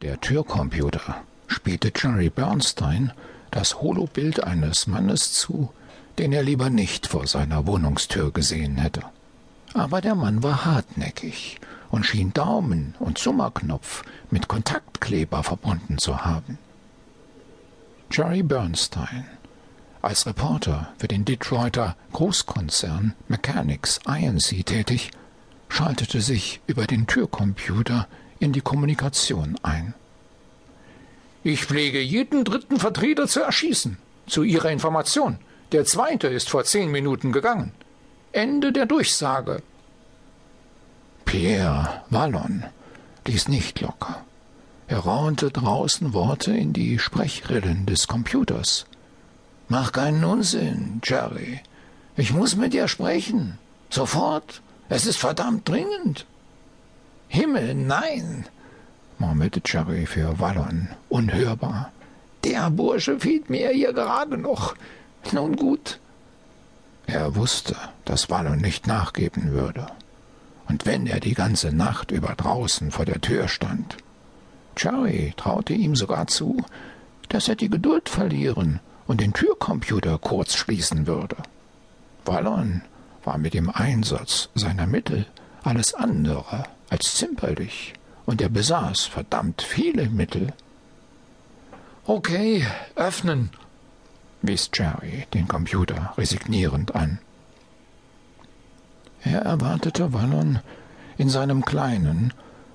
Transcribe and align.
Der 0.00 0.20
Türcomputer 0.20 1.24
spielte 1.48 1.90
Jerry 1.92 2.30
Bernstein 2.30 3.12
das 3.50 3.80
Holobild 3.80 4.44
eines 4.44 4.86
Mannes 4.86 5.32
zu, 5.32 5.72
den 6.18 6.32
er 6.32 6.44
lieber 6.44 6.70
nicht 6.70 7.08
vor 7.08 7.26
seiner 7.26 7.66
Wohnungstür 7.66 8.30
gesehen 8.32 8.76
hätte. 8.76 9.02
Aber 9.74 10.00
der 10.00 10.14
Mann 10.14 10.44
war 10.44 10.64
hartnäckig 10.64 11.58
und 11.90 12.06
schien 12.06 12.32
Daumen 12.32 12.94
und 13.00 13.18
Summerknopf 13.18 14.04
mit 14.30 14.46
Kontaktkleber 14.46 15.42
verbunden 15.42 15.98
zu 15.98 16.24
haben. 16.24 16.58
Jerry 18.12 18.44
Bernstein, 18.44 19.26
als 20.00 20.26
Reporter 20.26 20.92
für 20.98 21.08
den 21.08 21.24
Detroiter 21.24 21.96
Großkonzern 22.12 23.14
Mechanics 23.26 23.98
INC 24.06 24.64
tätig, 24.64 25.10
schaltete 25.68 26.20
sich 26.20 26.60
über 26.68 26.86
den 26.86 27.08
Türcomputer 27.08 28.06
in 28.40 28.52
die 28.52 28.60
Kommunikation 28.60 29.58
ein. 29.62 29.94
Ich 31.42 31.64
pflege 31.64 32.00
jeden 32.00 32.44
dritten 32.44 32.78
Vertreter 32.78 33.26
zu 33.26 33.40
erschießen. 33.40 33.98
Zu 34.26 34.42
Ihrer 34.42 34.70
Information. 34.70 35.38
Der 35.72 35.84
zweite 35.84 36.28
ist 36.28 36.50
vor 36.50 36.64
zehn 36.64 36.90
Minuten 36.90 37.32
gegangen. 37.32 37.72
Ende 38.32 38.72
der 38.72 38.86
Durchsage. 38.86 39.62
Pierre 41.24 42.02
Wallon 42.10 42.64
ließ 43.26 43.48
nicht 43.48 43.80
locker. 43.80 44.24
Er 44.86 45.00
raunte 45.00 45.50
draußen 45.50 46.14
Worte 46.14 46.52
in 46.52 46.72
die 46.72 46.98
Sprechrillen 46.98 47.84
des 47.84 48.08
Computers. 48.08 48.86
Mach 49.68 49.92
keinen 49.92 50.24
Unsinn, 50.24 51.00
Jerry. 51.04 51.60
Ich 52.16 52.32
muss 52.32 52.56
mit 52.56 52.72
dir 52.72 52.88
sprechen. 52.88 53.58
Sofort. 53.90 54.62
Es 54.88 55.04
ist 55.04 55.18
verdammt 55.18 55.68
dringend. 55.68 56.26
Himmel, 57.28 57.74
nein, 57.74 58.46
murmelte 59.18 59.60
Jerry 59.64 60.06
für 60.06 60.38
Wallon, 60.38 60.88
unhörbar. 61.08 61.92
Der 62.44 62.70
Bursche 62.70 63.20
fehlt 63.20 63.50
mir 63.50 63.70
hier 63.70 63.92
gerade 63.92 64.38
noch. 64.38 64.74
Nun 65.32 65.56
gut. 65.56 66.00
Er 67.06 67.34
wusste, 67.34 67.76
dass 68.04 68.30
Wallon 68.30 68.58
nicht 68.58 68.86
nachgeben 68.86 69.50
würde. 69.52 69.86
Und 70.68 70.86
wenn 70.86 71.06
er 71.06 71.20
die 71.20 71.34
ganze 71.34 71.72
Nacht 71.72 72.10
über 72.10 72.34
draußen 72.34 72.90
vor 72.90 73.04
der 73.04 73.20
Tür 73.20 73.48
stand, 73.48 73.96
Jerry 74.76 75.34
traute 75.36 75.74
ihm 75.74 75.96
sogar 75.96 76.26
zu, 76.28 76.64
dass 77.28 77.48
er 77.48 77.56
die 77.56 77.68
Geduld 77.68 78.08
verlieren 78.08 78.80
und 79.06 79.20
den 79.20 79.32
Türcomputer 79.32 80.18
kurz 80.18 80.54
schließen 80.54 81.06
würde. 81.06 81.36
Wallon 82.24 82.82
war 83.24 83.38
mit 83.38 83.54
dem 83.54 83.70
Einsatz 83.70 84.48
seiner 84.54 84.86
Mittel 84.86 85.26
alles 85.62 85.94
andere 85.94 86.64
als 86.90 87.16
zimperlich, 87.16 87.94
und 88.26 88.40
er 88.42 88.48
besaß 88.48 89.06
verdammt 89.06 89.62
viele 89.62 90.08
Mittel. 90.08 90.52
Okay, 92.04 92.66
öffnen, 92.94 93.50
wies 94.42 94.70
Jerry 94.72 95.26
den 95.34 95.48
Computer 95.48 96.12
resignierend 96.16 96.94
an. 96.94 97.18
Er 99.22 99.42
erwartete 99.42 100.12
Wallon 100.12 100.60
in 101.16 101.28
seinem 101.28 101.64
kleinen, 101.64 102.32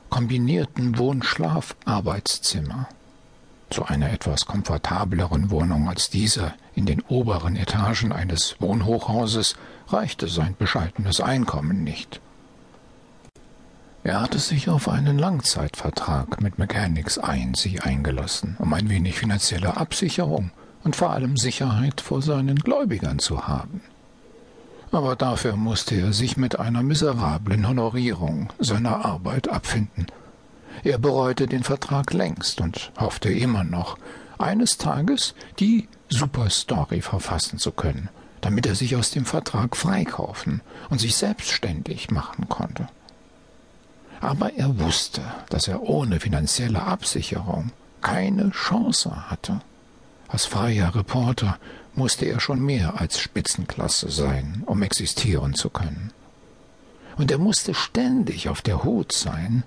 kombinierten 0.10 0.98
Wohn-Schlaf-Arbeitszimmer. 0.98 2.88
Zu 3.70 3.86
einer 3.86 4.12
etwas 4.12 4.46
komfortableren 4.46 5.50
Wohnung 5.50 5.90
als 5.90 6.10
diese 6.12 6.54
in 6.76 6.86
den 6.86 7.02
oberen 7.08 7.56
Etagen 7.56 8.12
eines 8.12 8.58
Wohnhochhauses 8.60 9.56
reichte 9.88 10.28
sein 10.28 10.56
bescheidenes 10.58 11.22
Einkommen 11.22 11.84
nicht. 11.84 12.22
Er 14.06 14.20
hatte 14.20 14.38
sich 14.38 14.68
auf 14.68 14.90
einen 14.90 15.18
Langzeitvertrag 15.18 16.42
mit 16.42 16.60
Mechanics 16.60 17.16
INC 17.16 17.86
eingelassen, 17.86 18.58
um 18.60 18.74
ein 18.74 18.90
wenig 18.90 19.16
finanzielle 19.16 19.78
Absicherung 19.78 20.52
und 20.84 20.98
vor 20.98 21.12
allem 21.12 21.38
Sicherheit 21.38 22.02
vor 22.02 22.22
seinen 22.22 22.58
Gläubigern 22.58 23.20
zu 23.20 23.48
haben. 23.48 23.80
Aber 24.92 25.16
dafür 25.16 25.56
musste 25.56 25.96
er 25.96 26.12
sich 26.12 26.36
mit 26.36 26.60
einer 26.60 26.84
miserablen 26.84 27.66
Honorierung 27.66 28.52
seiner 28.60 29.06
Arbeit 29.06 29.48
abfinden. 29.48 30.08
Er 30.84 30.98
bereute 30.98 31.48
den 31.48 31.64
Vertrag 31.64 32.12
längst 32.12 32.60
und 32.60 32.92
hoffte 32.98 33.32
immer 33.32 33.64
noch, 33.64 33.98
eines 34.38 34.78
Tages 34.78 35.34
die 35.60 35.88
Superstory 36.10 37.02
verfassen 37.02 37.58
zu 37.58 37.72
können, 37.72 38.10
damit 38.42 38.66
er 38.66 38.76
sich 38.76 38.98
aus 38.98 39.12
dem 39.12 39.24
Vertrag 39.24 39.78
freikaufen 39.78 40.62
und 40.90 41.00
sich 41.00 41.16
selbstständig 41.16 42.12
machen 42.12 42.50
konnte. 42.50 42.90
Aber 44.24 44.54
er 44.54 44.80
wusste, 44.80 45.22
dass 45.50 45.68
er 45.68 45.84
ohne 45.84 46.22
finanzielle 46.22 46.82
Absicherung 46.82 47.74
keine 48.02 48.52
Chance 48.52 49.30
hatte. 49.30 49.60
Als 50.30 50.46
freier 50.46 50.96
Reporter 50.96 51.60
musste 51.94 52.26
er 52.28 52.40
schon 52.40 52.62
mehr 52.62 53.02
als 53.02 53.20
Spitzenklasse 53.20 54.10
sein, 54.10 54.64
um 54.66 54.82
existieren 54.82 55.56
zu 55.56 55.70
können. 55.70 56.14
Und 57.18 57.32
er 57.32 57.38
musste 57.38 57.74
ständig 57.74 58.48
auf 58.48 58.62
der 58.62 58.86
Hut 58.86 59.12
sein, 59.12 59.64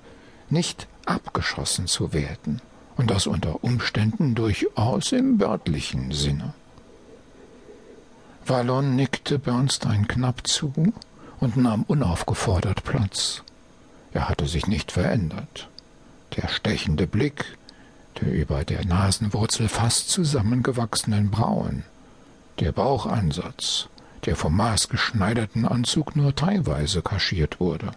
nicht 0.49 0.89
abgeschossen 1.05 1.87
zu 1.87 2.15
werden, 2.15 2.63
und 2.97 3.11
das 3.11 3.27
unter 3.27 3.63
Umständen 3.63 4.35
durchaus 4.35 5.13
im 5.13 5.39
wörtlichen 5.39 6.13
Sinne. 6.13 6.55
Wallon 8.47 8.97
nickte 8.97 9.39
Bernstein 9.39 10.09
knapp 10.09 10.47
zu 10.47 10.73
und 11.41 11.59
nahm 11.59 11.83
unaufgefordert 11.83 12.85
Platz. 12.85 13.43
Er 14.17 14.31
hatte 14.31 14.47
sich 14.47 14.67
nicht 14.67 14.93
verändert. 14.93 15.69
Der 16.37 16.49
stechende 16.49 17.07
Blick, 17.07 17.45
der 18.19 18.33
über 18.33 18.65
der 18.65 18.83
Nasenwurzel 18.87 19.69
fast 19.69 20.09
zusammengewachsenen 20.09 21.31
Brauen, 21.31 21.83
der 22.59 22.73
Bauchansatz, 22.73 23.89
der 24.25 24.35
vom 24.35 24.57
maßgeschneiderten 24.57 25.67
Anzug 25.67 26.17
nur 26.17 26.35
teilweise 26.35 27.03
kaschiert 27.03 27.61
wurde. 27.61 27.91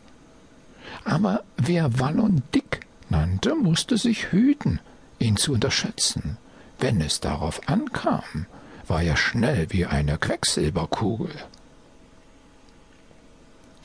Aber 1.06 1.46
wer 1.56 2.02
Wallon 2.02 2.44
dick 2.54 2.82
nannte, 3.08 3.56
musste 3.56 3.98
sich 3.98 4.34
hüten, 4.34 4.82
ihn 5.20 5.38
zu 5.38 5.54
unterschätzen. 5.54 6.36
Wenn 6.80 7.00
es 7.00 7.22
darauf 7.22 7.62
ankam, 7.70 8.46
war 8.88 9.02
er 9.02 9.16
schnell 9.16 9.68
wie 9.70 9.86
eine 9.86 10.18
Quecksilberkugel. 10.18 11.32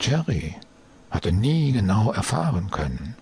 Jerry 0.01 0.55
hatte 1.15 1.31
nie 1.31 1.71
genau 1.71 2.11
erfahren 2.11 2.69
können, 2.71 3.15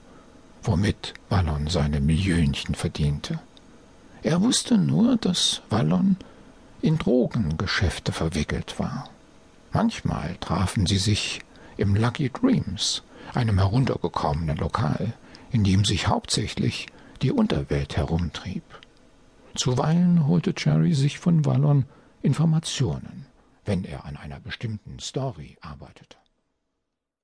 womit 0.63 1.13
Wallon 1.29 1.67
seine 1.67 2.01
Millionchen 2.01 2.73
verdiente. 2.73 3.39
Er 4.23 4.41
wusste 4.41 4.79
nur, 4.79 5.17
dass 5.17 5.61
Wallon 5.69 6.17
in 6.81 6.97
Drogengeschäfte 6.97 8.11
verwickelt 8.11 8.79
war. 8.79 9.09
Manchmal 9.71 10.35
trafen 10.39 10.87
sie 10.87 10.97
sich 10.97 11.41
im 11.77 11.95
Lucky 11.95 12.31
Dreams, 12.31 13.03
einem 13.33 13.59
heruntergekommenen 13.59 14.57
Lokal, 14.57 15.13
in 15.51 15.63
dem 15.63 15.85
sich 15.85 16.07
hauptsächlich 16.07 16.87
die 17.21 17.31
Unterwelt 17.31 17.95
herumtrieb. 17.95 18.63
Zuweilen 19.53 20.25
holte 20.25 20.53
Jerry 20.57 20.95
sich 20.95 21.19
von 21.19 21.45
Wallon 21.45 21.85
Informationen, 22.23 23.27
wenn 23.65 23.83
er 23.83 24.05
an 24.05 24.17
einer 24.17 24.39
bestimmten 24.39 24.97
Story 24.99 25.57
arbeitete. 25.61 26.22